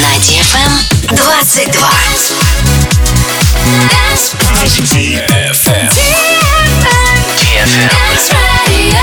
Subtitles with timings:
[0.00, 0.72] На DFM
[1.10, 1.88] 22.
[3.88, 4.36] Dance.
[4.92, 5.88] DFM.
[7.38, 7.88] DFM.
[7.88, 9.00] Dance Radio.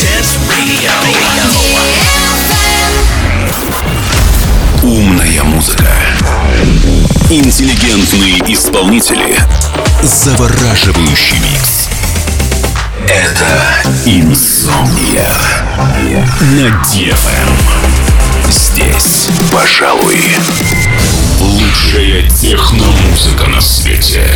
[0.00, 0.92] Dance Radio.
[4.82, 5.88] Умная музыка.
[7.30, 9.38] Интеллигентные исполнители.
[10.02, 11.88] Завораживающий микс.
[13.08, 13.73] Это
[14.06, 15.28] Инсомния
[16.40, 17.50] на DFM.
[18.48, 20.18] Здесь, пожалуй,
[21.38, 24.26] лучшая техномузыка на свете.